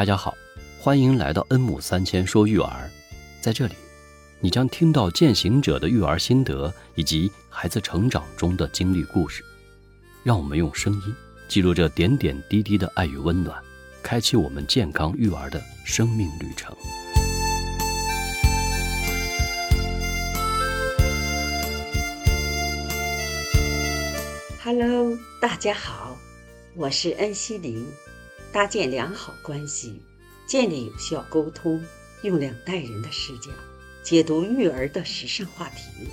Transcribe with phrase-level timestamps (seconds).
[0.00, 0.34] 大家好，
[0.78, 2.90] 欢迎来到恩母三千说育儿。
[3.38, 3.74] 在这里，
[4.40, 9.44] 你将听到践行者的育儿心得以及孩子成长中的经历故事。
[10.24, 11.14] 让我们用声音
[11.48, 13.62] 记录这点点滴滴的爱与温暖，
[14.02, 16.74] 开启我们健康育儿的生命旅程。
[24.64, 26.16] Hello，大家好，
[26.74, 27.86] 我是恩熙玲。
[28.52, 30.02] 搭建良好关系，
[30.44, 31.80] 建立有效沟通，
[32.22, 33.48] 用两代人的视角
[34.02, 36.08] 解读育儿的时尚话题。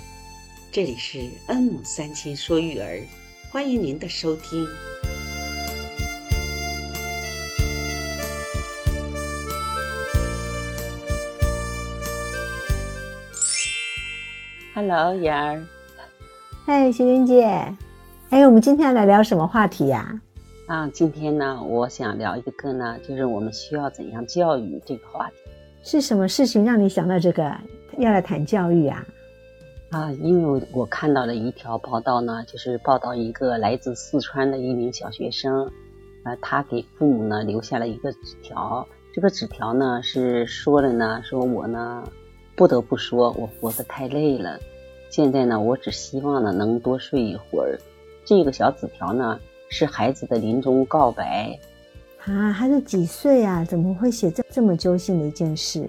[0.70, 3.02] 这里是恩母三亲说育儿，
[3.50, 4.68] 欢迎您的收听。
[14.74, 15.66] Hello，妍儿。
[16.64, 17.44] 嗨，徐玲姐。
[18.30, 19.98] 哎，我们今天来聊什么话题呀？
[19.98, 20.20] 啊，
[20.92, 25.36] 今天呢，我想聊一个呢，就是我们需要怎样教育这个话题。
[25.82, 27.50] 是什么事情让你想到这个
[27.96, 29.06] 要来谈教育啊？
[29.88, 35.64] 啊，因为我看到了一条报道呢，就是报道一个来自四川的一名小学生，
[36.22, 38.86] 啊，他给父母呢留下了一个纸条。
[39.14, 42.04] 这个纸条呢是说了呢，说我呢
[42.54, 44.58] 不得不说，我活得太累了，
[45.08, 47.78] 现在呢，我只希望呢能多睡一会儿。
[48.26, 49.40] 这个小纸条呢。
[49.70, 51.58] 是孩子的临终告白，
[52.24, 53.64] 啊，孩子几岁啊？
[53.64, 55.88] 怎么会写这这么揪心的一件事？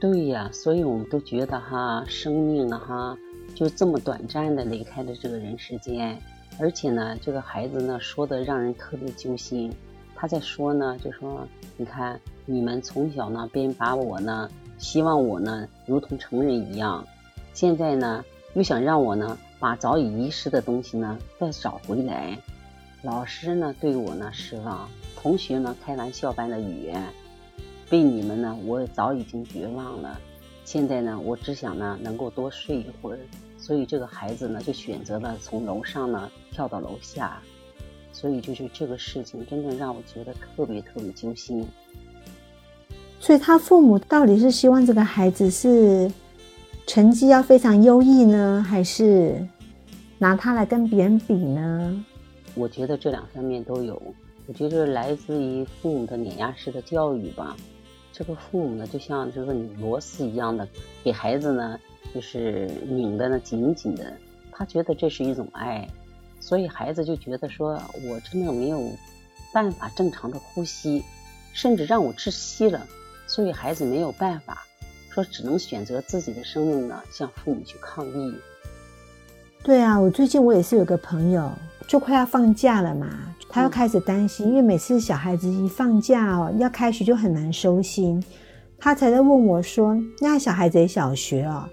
[0.00, 3.18] 对呀，所以我们都觉得哈，生命啊哈，
[3.54, 6.16] 就这么短暂的离开了这个人世间。
[6.60, 9.72] 而且呢，这个孩子呢说的让人特别揪心。
[10.14, 17.06] 他在说呢，就说你看，你们从小呢便把我呢，希望我呢如同成人一样，
[17.52, 22.36] 现在呢又想让我呢把早已遗失的东西呢再找回来。
[23.02, 27.02] 老师呢对我呢失望，同学呢开玩笑般的语言，
[27.88, 30.18] 被你们呢我早已经绝望了。
[30.64, 33.18] 现在呢我只想呢能够多睡一会儿，
[33.56, 37.40] 所以这个孩子呢就选择了从楼上呢跳到楼下。
[38.10, 41.64] 所以就是这个事情真正让我觉得特别特别揪心。
[43.20, 46.10] 所以他父母到底是希望这个孩子是
[46.84, 49.46] 成绩要非常优异呢，还是
[50.18, 52.04] 拿他来跟别人比呢？
[52.58, 54.00] 我觉得这两方面都有。
[54.46, 57.56] 我觉得来自于父母的碾压式的教育吧。
[58.12, 60.66] 这个父母呢，就像这个拧螺丝一样的，
[61.04, 61.78] 给孩子呢，
[62.12, 64.12] 就是拧的呢紧紧的。
[64.50, 65.88] 他觉得这是一种爱，
[66.40, 68.90] 所以孩子就觉得说，我真的没有
[69.52, 71.04] 办法正常的呼吸，
[71.52, 72.84] 甚至让我窒息了。
[73.28, 74.66] 所以孩子没有办法，
[75.10, 78.34] 说只能选择自己的生命呢，向父母去抗议。
[79.62, 81.52] 对啊，我最近我也是有个朋友。
[81.88, 83.08] 就快要放假了嘛，
[83.48, 88.22] 他又开始担心，因为每次小孩子一放假哦，要开学就很难收心。
[88.78, 91.64] 他才在问我说：“那小孩子也小学哦，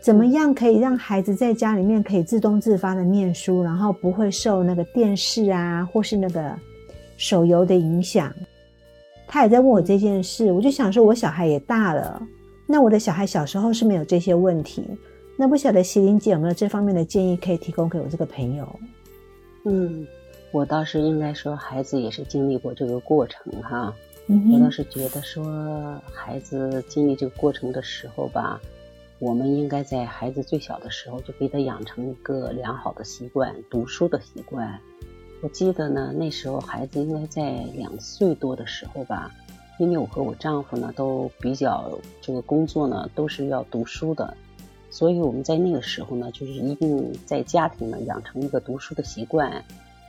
[0.00, 6.56] 怎么样可以让孩子在家里面可以自动自发的念书，然后不会受那个电视啊或是那个
[7.16, 8.32] 手游的影响？”
[9.26, 12.22] 他也在问我这件事，我就想说，我小孩也大了，
[12.64, 14.86] 那我的小孩小时候是没有这些问题，
[15.36, 18.66] 那不晓得席琳姐有没有这方面的建议可以提供给我这个朋友？
[19.66, 20.06] 嗯，
[20.50, 23.94] 我倒是应该说，孩子也是经历过这个过程哈。
[24.26, 28.60] 我倒是觉得说，孩子经历这个过程的时候吧，
[29.18, 34.78] 我们应该在孩子最小的时候就给他养成一个良好的习惯，读书的习惯。
[35.40, 39.30] 我记得呢，那时候孩子应该在两岁多的时候吧，
[39.78, 44.36] 因为我和我丈夫呢都比较这个工作呢都是要读书的。
[44.94, 49.64] 所以我们在那个时候呢，就是一定在家庭呢养成一个读书的习惯。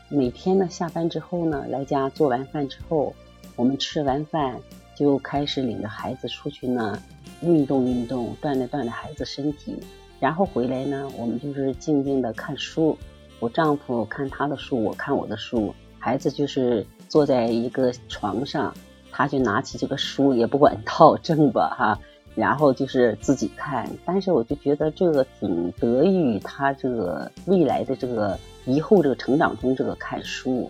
[0.10, 3.12] 每天呢下班之后呢，来家做完饭之后，
[3.56, 4.56] 我们吃完饭
[4.96, 7.02] 就开始领着孩子出去呢
[7.42, 9.76] 运动运动，锻炼锻炼孩子身体。
[10.20, 12.96] 然后回来呢，我们就是静静的看书。
[13.40, 15.74] 我丈夫看他的书，我看我的书。
[15.98, 18.72] 孩子就是坐在一个床上，
[19.12, 22.00] 他就拿起这个书，也不管 套正吧哈。
[22.36, 30.70] 然后就是自己看，但是我就觉得这个挺得益于他这个未来的这个以后这个成长中这个看书，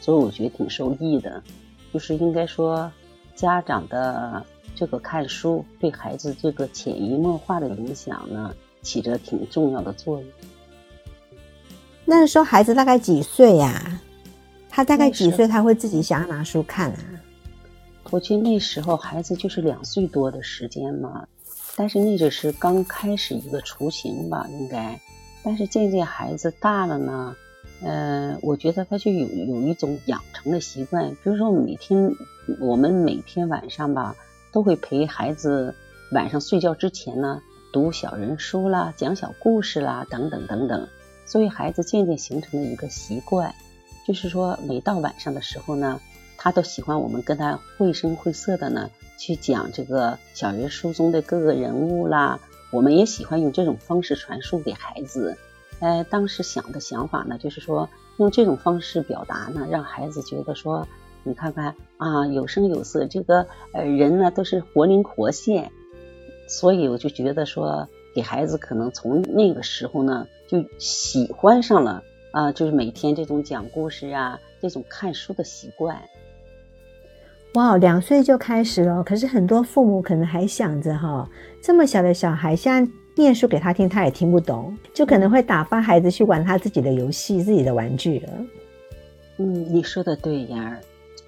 [0.00, 1.42] 所以我觉得挺受益的。
[1.92, 2.90] 就是应该说，
[3.36, 8.52] 家长的这个看书对孩子这个潜移默化的影响呢，
[8.82, 10.26] 起着挺重要的作用。
[12.04, 14.00] 那时候孩子大概几岁呀？
[14.68, 16.98] 他大概几岁他会自己想要拿书看啊？
[18.10, 21.26] 我记得那时候孩子就是两岁多的时间嘛，
[21.74, 25.00] 但是那只是刚开始一个雏形吧，应该。
[25.42, 27.36] 但是渐渐孩子大了呢，
[27.82, 32.12] 呃，我觉得他就有有一种养成的习惯，比如说每天
[32.60, 34.14] 我们每天晚上吧，
[34.52, 35.74] 都会陪孩子
[36.12, 37.42] 晚上睡觉之前呢
[37.72, 40.88] 读小人书啦、讲小故事啦等等等等，
[41.26, 43.52] 所以孩子渐渐形成了一个习惯，
[44.06, 46.00] 就是说每到晚上的时候呢，
[46.44, 52.38] 他都喜欢我们跟他绘声绘色的呢去讲这个小人书中的各个人物啦，
[52.70, 55.38] 我们也喜欢用这种方式传输给孩子。
[55.80, 57.88] 呃，当时想的想法呢，就是说
[58.18, 60.86] 用这种方式表达呢，让孩子觉得说，
[61.22, 65.72] 你看看啊，有声有色，这个呃人呢都是活灵活现，
[66.46, 72.02] 所以我就觉得说，给孩子可能从那个时候呢，就喜欢上了
[72.32, 76.02] 啊，就是每天这种讲故事啊，这种看书的习惯。
[77.54, 81.28] 哇，两岁就开始了，可是很多父母可能还想着哈，
[81.60, 82.92] 这么小的小孩，现在。
[83.16, 88.28] 念书给他听，他也听不懂，就可能会打发孩子去玩他自己的游戏、自己的玩具了。
[89.36, 90.80] 嗯，你说的对，妍儿。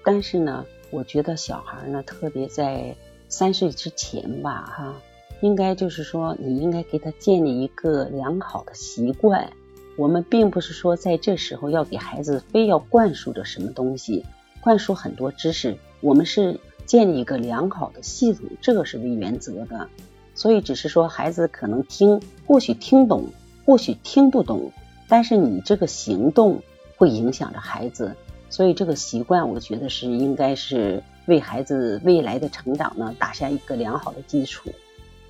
[0.03, 2.93] 但是呢，我觉得小孩呢，特别在
[3.29, 4.95] 三岁之前吧，哈，
[5.39, 9.49] 应该就是说，你应该给他建立一个良好的习惯。
[9.95, 14.25] 我们并不是说在这时候要给孩子非要灌输着什么东西，
[14.59, 15.77] 灌输很多知识。
[16.01, 19.87] 我们是建立一个良好的系统，这个是为原则的。
[20.33, 23.25] 所以只是说，孩子可能听，或许听懂，
[23.65, 24.71] 或许听不懂，
[25.07, 26.61] 但是你这个行动
[26.95, 28.15] 会影响着孩子，
[28.49, 34.69] 所以这个习惯，我觉得是应该是为孩子未来的成长呢打下一个良好的基础。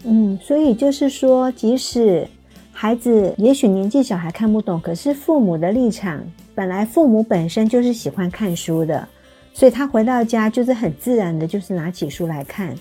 [0.03, 2.27] 嗯，所以就是说，即使
[2.73, 6.21] 孩子也许年纪小还看不懂，可是父母的立场，
[6.53, 9.07] 本来父母本身就是喜欢看书的，
[9.57, 12.75] 所以他回到家就是很自然的，就是拿起书来看。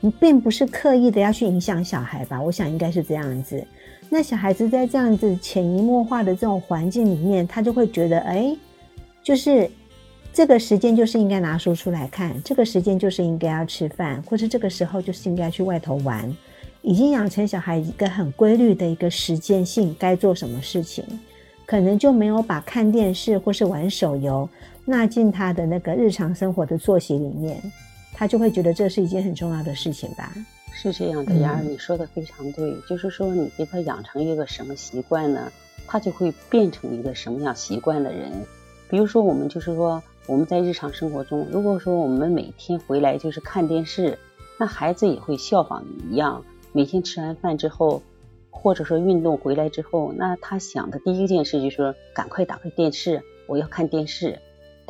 [0.00, 2.42] 你并不是刻意的要去影响小孩吧？
[2.42, 3.66] 我想应该是这样子。
[4.10, 8.54] 那小孩子在这样子潜移默化的这种环境里面，他就会觉得，哎，
[9.22, 9.70] 就是
[10.30, 16.30] 这个时间就是应该拿书出来看，这个时间就是应该要吃饭，或者这个时候就是应该去外头玩，
[16.82, 21.02] 已经养成小孩一个很规律的一个时间性，该做什么事情，
[21.64, 24.46] 可能就没有把看电视或是玩手游
[24.90, 27.62] 纳进他的那个日常生活的作息里面。
[28.12, 30.30] 他就会觉得这是一件很重要的事情吧？
[30.72, 32.76] 是这样的，然而，你说的非常对。
[32.86, 35.50] 就是说，你给他养成一个什么习惯呢？
[35.86, 38.30] 他就会变成一个什么样习惯的人。
[38.90, 44.18] 比如说，我们就是说，我们在日常生活中，如果说我们每天回来就是看电视，
[44.58, 46.44] 那孩子也会效仿你一样。
[46.72, 48.02] 每天吃完饭之后，
[48.50, 54.38] 或者说运动回来之后，那他想的第一件事就是赶快打开电视，我要看电视。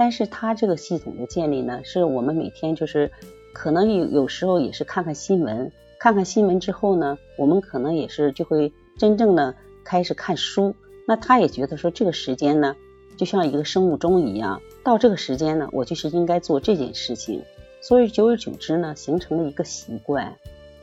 [0.00, 3.10] 但是他这个系统的建立呢，是我们每天就是
[3.52, 9.54] 可能有有时候也是看看新闻，看看新闻之后呢，我们可能也是就会真正的
[9.84, 10.74] 开始看书。
[11.06, 12.74] 那他也觉得说这个时间呢，
[13.18, 17.42] 就像一个生物钟一样，到这个时间呢，我就是应该做这件事情。
[17.82, 20.34] 所以久而久之呢，形成了一个习惯。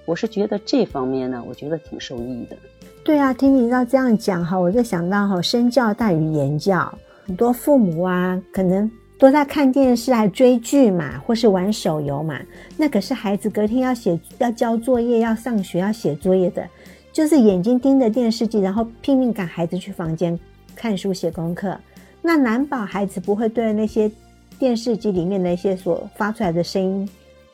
[0.05, 2.55] 我是觉得这方面呢，我觉得挺受益的。
[3.03, 8.87] 对啊，听你到这样讲哈，我就想到哈，身教大于言教，很多父母啊，可能。
[9.17, 12.39] 都在看电视，还追剧嘛，或是玩手游嘛？
[12.77, 16.67] 那可是孩子隔天要写、要交作业、要上学、要写作业的，
[17.11, 20.39] 就是眼睛盯着电视机，然后拼命赶孩子去房间
[20.75, 21.75] 看书、写功课。
[22.21, 24.11] 那难保孩子不会对那些
[24.59, 27.09] 电视机里面那些所发出来的声音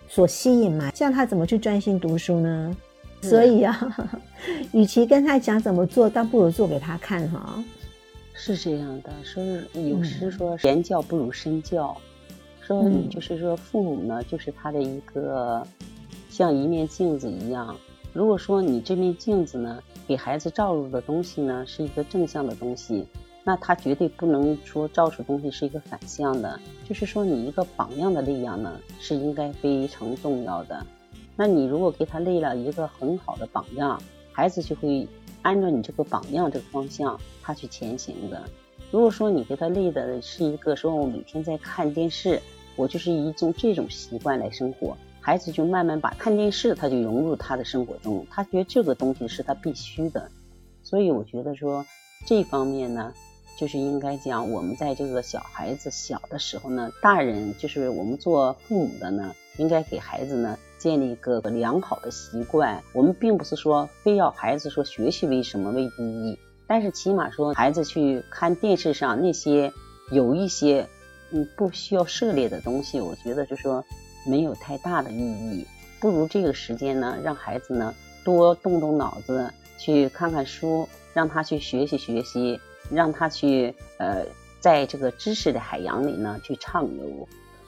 [0.10, 0.92] 所吸引嘛？
[0.94, 2.76] 这样他怎么去专心读书呢？
[3.22, 4.12] 所以啊，
[4.74, 7.64] 与其跟他讲怎么做，倒不如做给他看哈。
[8.36, 9.44] 是这样的，说
[9.80, 11.96] 有时说言教不如身教，
[12.62, 15.66] 说你就是说父母呢，就是他的一个
[16.30, 17.76] 像一面镜子一样。
[18.12, 23.06] 如果说你这面镜子呢，给孩子照入的东西呢是一个正向的东西，
[23.44, 26.60] 那他绝对不能说照出东西是一个反向的。
[26.88, 30.86] 就是说你一个榜样的力量呢，是应该非常重要的。
[31.36, 35.08] 那你如果给他立了一个很好的榜样，孩子就会。
[35.44, 38.42] 按照你这个榜样这个方向，他去前行的。
[38.92, 42.42] 如果说你给他立的是一个说我每天在看电视，
[42.76, 50.30] 我就是一种这种习惯来生活，孩子就慢慢把看电视他就融入他的生活中，他觉得这个东西是他必须的。
[50.82, 51.86] 所以我觉得说
[52.26, 53.14] 这方面呢，
[53.58, 60.58] 就是应该讲我们在这个小孩子小的时候呢，大人就是我们做父母的呢，应该给孩子呢。
[60.84, 66.38] 建立一个良好的习惯，我们并不是说非要孩子说学习为什么为第一，
[66.68, 69.72] 但是起码说孩子去看电视上那些
[70.12, 70.86] 有一些
[71.32, 73.82] 嗯不需要涉猎的东西，我觉得就说
[74.28, 75.66] 没有太大的意义，
[76.02, 79.50] 不如这个时间呢，让孩子呢多动动脑子，
[79.80, 82.60] 去看看书，让他去学习学习，
[82.92, 84.26] 让他去呃
[84.60, 87.26] 在这个知识的海洋里呢去畅游。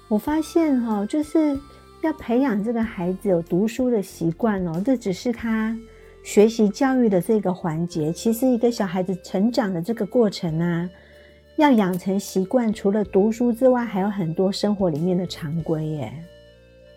[0.09, 1.57] 我发现哈，就是
[2.05, 5.75] 要培养这个孩子有读书的习惯哦，这只是他
[6.23, 8.13] 学习教育的这个环节。
[8.13, 10.87] 其实一个小孩子成长的这个过程啊，
[11.57, 16.13] 要养成习惯，除了读书之外，还有很多生活里面的常规耶。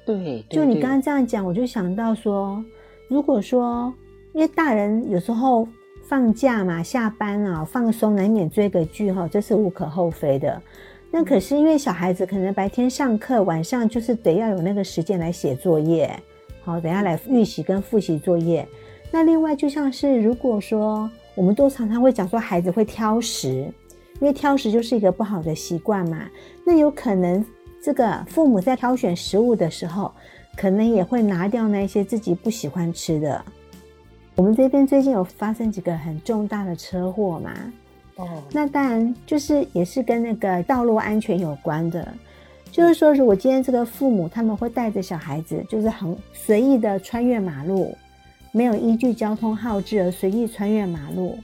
[0.04, 2.62] 对，就你刚刚这样讲，我就想到说，
[3.08, 3.92] 如果说
[4.34, 5.66] 因为大人有时候
[6.04, 10.60] 放假嘛，下班啊放松，难免追个剧哈，这是无可厚非的。
[11.10, 16.10] 那可是因为小孩子可能白天上课，晚上就是得要有那个时间来写作业，
[16.62, 18.66] 好，等下来预习跟复习作业。
[19.10, 23.72] 那另外就像是如果说我们都常常会讲说孩子会挑食，
[24.20, 26.28] 因为挑食就是一个不好的习惯嘛。
[26.62, 27.42] 那有可能
[27.82, 30.12] 这个父母在挑选食物的时候，
[30.56, 33.42] 可能也会拿掉那些自己不喜欢吃的。
[34.34, 37.50] 我们这边最近有发生几个很重大的车祸嘛？
[38.18, 42.06] 哦，那当然就是也是跟那个道路安全有关的，
[42.72, 47.96] 就是说，如果今天这个父母他们会带着小孩子，就是很随意的穿越马路，
[48.50, 51.38] 没有依据交通号志而随意穿越马路，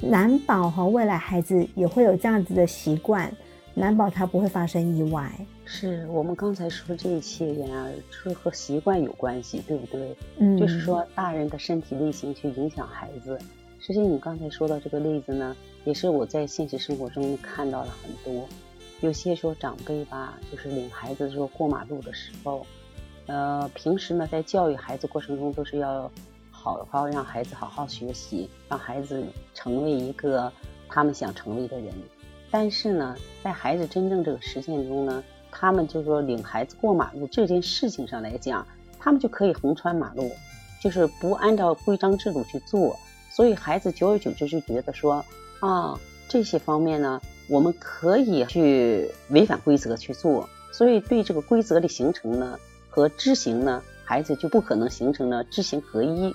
[0.00, 3.32] 难保和未来孩子也会有这样子的习惯，
[3.72, 5.30] 难保他不会发生意外。
[5.64, 10.16] 是我们刚才说这一切呀，是和习惯有关系，对不对？
[10.38, 13.38] 嗯，就是说大人的身体力行去影响孩子。
[13.78, 15.54] 实际你刚才说到这个例子呢。
[15.84, 18.48] 也是我在现实生活中看到了很多，
[19.00, 22.66] 有些说长辈吧，就是领孩子说过马路的时候，
[23.26, 26.10] 呃，平时呢在教育孩子过程中都是要
[26.50, 29.22] 好好让孩子好好学习，让孩子
[29.52, 30.50] 成为一个
[30.88, 31.92] 他们想成为的人。
[32.50, 38.66] 但是呢，在孩子真正这个实践中呢，他们就说领孩子过马路这件事情上来讲，
[38.98, 40.30] 他们就可以横穿马路，
[40.82, 42.96] 就是不按照规章制度去做，
[43.30, 45.22] 所以孩子久而久之就觉得说。
[45.64, 52.58] 啊，这些方面呢，我们可以去违反规则去做，所以对这个规则的形成呢
[52.90, 56.34] 和执行呢，孩子就不可能形成了知行合一。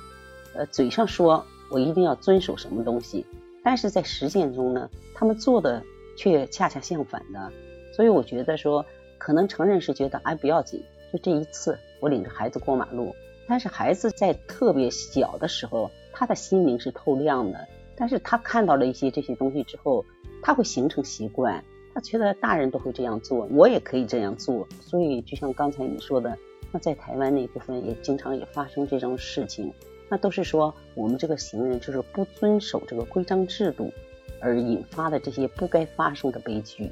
[0.55, 3.24] 呃，嘴上说我一定要遵守什么东西，
[3.63, 5.83] 但是在实践中呢，他们做的
[6.17, 7.51] 却恰恰相反的。
[7.95, 8.83] 所以我觉得说，
[9.19, 10.83] 可能成人是觉得哎不要紧，
[11.13, 13.13] 就这一次我领着孩子过马路，
[13.48, 17.67] 但是孩子在特别小的时候，他的心灵是透亮的。
[17.99, 20.05] 但是他看到了一些这些东西之后，
[20.41, 21.61] 他会形成习惯，
[21.93, 24.65] 他觉得大人都会这样做，我也可以这样做。
[24.79, 26.35] 所以就像刚才你说的，
[26.71, 29.73] 那在台湾那部分也经常也发生这种事情，
[30.07, 33.91] 那都是说我们这个行人就是不遵守这个规章制度，
[34.39, 36.89] 而引发的这些不该发生的悲剧，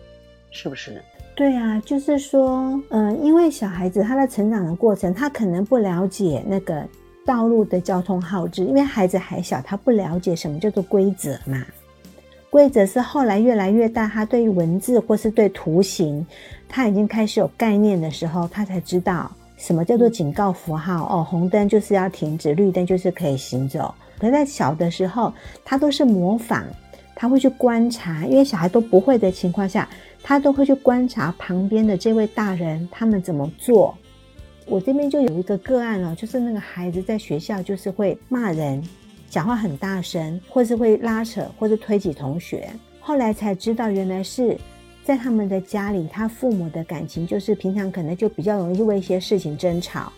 [0.51, 1.01] 是不是？
[1.35, 6.85] 对啊，就是说，嗯，因为小孩子他的成长的过程，他可能不了解那个。
[7.27, 11.65] 道路的交通号志，因为孩子还小，他不了解什么叫做规则嘛。
[12.49, 16.25] 规则是后来越来越大，他对于文字或是对图形，
[16.69, 21.03] 他已经开始有概念的时候，他才知道什么叫做警告符号。
[21.11, 23.93] 哦，红灯就是要停止，绿灯就是可以行走。
[24.17, 25.33] 可在小的时候，
[25.65, 26.63] 他都是模仿，
[27.13, 29.87] 他会去观察，因为小孩都不会的情况下，
[30.23, 33.93] 他都会去观察旁边的这位大人他们怎么做。
[34.69, 38.83] 我这边就有一个个案哦，就是那个孩子在学校就是会骂人，
[39.29, 42.69] 讲话很大声，或是会拉扯或是推挤同学。
[42.99, 44.57] 后来才知道，原来是
[45.05, 50.11] 在他们的家里，他父母的感情就是平常可能就比较容易为一些事情争吵。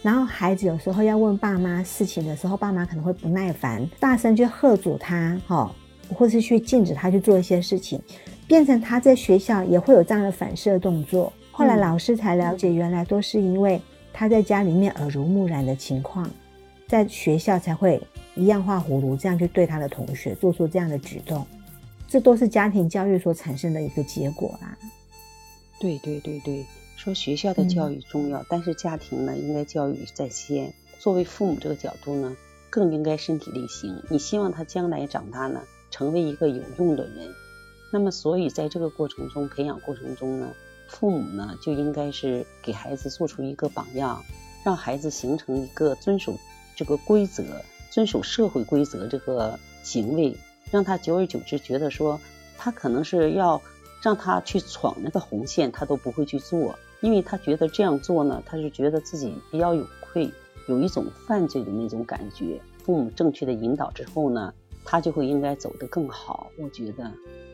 [0.00, 5.74] 然后孩子有时候要问爸妈事情的时候，爸妈可能会不耐烦，大声去喝阻他，哈，
[6.14, 8.00] 或是去禁止他去做一些事情，
[8.46, 11.32] 变成他在学校也会有这样的反射动作。
[11.50, 13.80] 后来老师才了解，原来都是因为
[14.12, 16.28] 他在家里面耳濡目染的情况，
[16.86, 18.02] 在学校才会
[18.34, 21.46] 一样画葫芦，这样去对他的同学做出这样的举动，
[22.08, 24.76] 这都是家庭教育所产生的一个结果啦。
[25.80, 30.72] 对对对对，说学校的教育重要，但是家庭呢应该教育在先。
[30.98, 32.36] 作为父母这个角度呢，
[32.70, 34.02] 更应该身体力行。
[34.10, 37.30] 你希望他将来长大呢，成为一个有用的人，
[37.92, 40.52] 那么所以在这个过程中培养过程中呢。
[40.88, 44.24] 父母呢，就应该是给孩子做出一个榜样，
[44.64, 46.34] 让孩子形成一个遵守
[46.74, 47.44] 这个规则、
[47.90, 50.34] 遵守社会规则这个行为，
[50.70, 52.18] 让他久而久之觉得说，
[52.56, 53.60] 他可能是要
[54.02, 60.30] 让他去闯那个红线，他都不会去做，因为他觉得这样做呢，他是觉得自己比较有愧，
[60.68, 62.60] 有一种犯罪的那种感觉。
[62.82, 64.52] 父母正确的引导之后呢，
[64.84, 66.50] 他就会应该走得更好。
[66.58, 67.12] 我觉得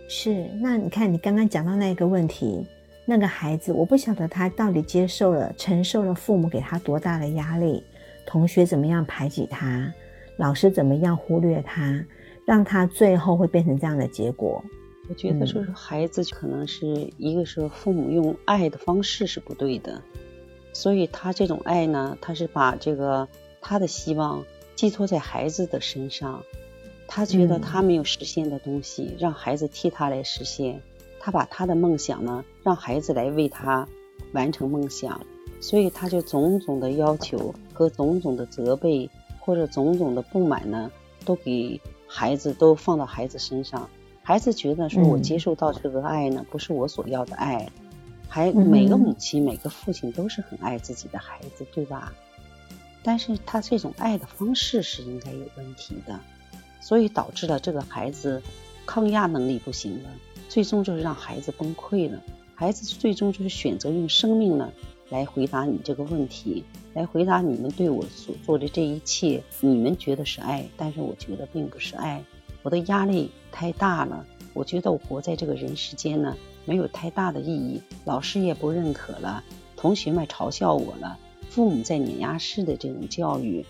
[0.08, 0.48] 是。
[0.62, 2.64] 那你看，你刚刚讲到那个问题。
[3.06, 7.82] 那个孩子，我不晓得他到底接受了、承受了父母给他多大的压力，
[8.26, 9.92] 同学怎么样排挤他，
[10.38, 12.04] 老师怎么样忽略他，
[12.46, 14.64] 让他最后会变成这样的结果。
[15.06, 16.86] 我觉得就是孩子可能是
[17.18, 20.00] 一个是父母用爱的方式是不对的，
[20.72, 23.28] 所以他这种爱呢，他是把这个
[23.60, 24.42] 他的希望
[24.74, 26.42] 寄托在孩子的身上，
[27.06, 30.80] 他觉得他没有实现的东西，让孩子替他来实现，
[31.24, 33.88] 他把他的梦想呢，让孩子来为他
[34.32, 35.18] 完成梦想，
[35.58, 39.08] 所以他就种种的要求和种种的责备
[39.40, 40.90] 或者种种的不满呢，
[41.24, 43.88] 都给孩子都放到孩子身上。
[44.22, 47.66] 孩子觉得说，我接受到这个爱呢，不是我所要的爱。
[48.28, 52.12] 还每个母亲、每个父亲都是很爱自己的孩子，对吧？
[53.02, 56.20] 但是他这种爱的方式是应该有问题的，
[56.82, 58.42] 所以导致了这个孩子
[58.84, 60.10] 抗压能力不行了，
[60.54, 62.22] 最终就是让孩子崩溃了。
[62.54, 64.72] 孩子最终就是选择用生命呢
[65.08, 69.42] 来回答你这个问题，来回答你们对我所做的这一切。
[69.58, 72.22] 你们觉得是爱，但是我觉得并不是爱。
[72.62, 77.82] 我的压力太大了，我觉得我活在这个人世间呢，没有太大的意义。
[78.04, 79.42] 老师也不认可了，
[79.76, 81.18] 同学们嘲笑我了，
[81.50, 83.66] 父母在碾压式的这种教育，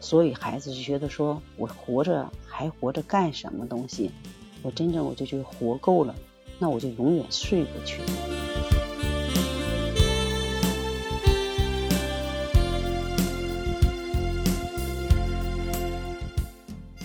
[0.00, 4.10] 所以孩子就觉得说我活着还活着干什么东西？
[4.64, 6.14] 我真正我就觉得活够了，
[6.58, 7.98] 那我就永远睡过去。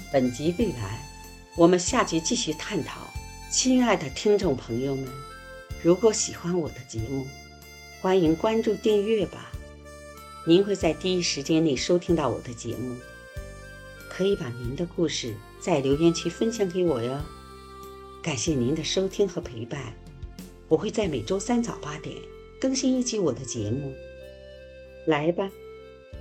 [0.09, 0.75] 本集未完。
[1.57, 3.01] 我们下集继续探讨，
[3.51, 5.05] 亲爱的听众朋友们，
[5.83, 7.27] 如果喜欢我的节目，
[7.99, 9.51] 欢迎关注订阅吧，
[10.47, 12.95] 您会在第一时间内收听到我的节目。
[14.07, 17.19] 可以把您的故事在留言区分享给我哟。
[18.21, 19.93] 感谢您的收听和陪伴，
[20.67, 22.15] 我会在每周三早八点
[22.59, 23.93] 更新一期我的节目。
[25.07, 25.49] 来吧，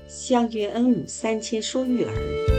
[0.08, 2.57] 相约恩母三千说育儿。